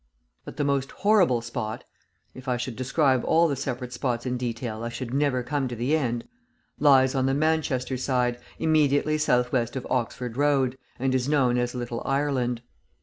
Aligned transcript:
But 0.45 0.57
the 0.57 0.63
most 0.63 0.89
horrible 0.89 1.41
spot 1.41 1.83
(if 2.33 2.47
I 2.47 2.57
should 2.57 2.75
describe 2.75 3.23
all 3.23 3.47
the 3.47 3.55
separate 3.55 3.93
spots 3.93 4.25
in 4.25 4.35
detail 4.35 4.81
I 4.81 4.89
should 4.89 5.13
never 5.13 5.43
come 5.43 5.67
to 5.67 5.75
the 5.75 5.95
end) 5.95 6.27
lies 6.79 7.13
on 7.13 7.27
the 7.27 7.35
Manchester 7.35 7.97
side, 7.97 8.39
immediately 8.57 9.19
south 9.19 9.51
west 9.51 9.75
of 9.75 9.85
Oxford 9.91 10.37
Road, 10.37 10.75
and 10.97 11.13
is 11.13 11.29
known 11.29 11.55
as 11.59 11.75
Little 11.75 12.01
Ireland. 12.03 12.63